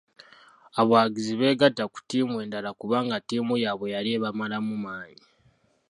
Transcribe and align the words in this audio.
Abawagizi 0.81 1.33
beegatta 1.39 1.83
ku 1.91 1.97
ttiimu 2.03 2.35
endala 2.43 2.69
kubanga 2.79 3.15
ttiimu 3.21 3.53
yaabwe 3.63 3.87
yali 3.95 4.09
ebamalamu 4.17 4.73
maanyi. 4.85 5.25